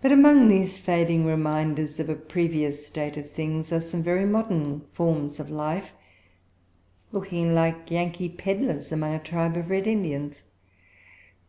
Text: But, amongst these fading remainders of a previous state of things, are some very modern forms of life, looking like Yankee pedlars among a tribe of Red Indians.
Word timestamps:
But, 0.00 0.12
amongst 0.12 0.50
these 0.50 0.78
fading 0.78 1.26
remainders 1.26 1.98
of 1.98 2.08
a 2.08 2.14
previous 2.14 2.86
state 2.86 3.16
of 3.16 3.28
things, 3.28 3.72
are 3.72 3.80
some 3.80 4.00
very 4.00 4.24
modern 4.24 4.82
forms 4.92 5.40
of 5.40 5.50
life, 5.50 5.94
looking 7.10 7.52
like 7.52 7.90
Yankee 7.90 8.28
pedlars 8.28 8.92
among 8.92 9.14
a 9.14 9.18
tribe 9.18 9.56
of 9.56 9.68
Red 9.68 9.88
Indians. 9.88 10.44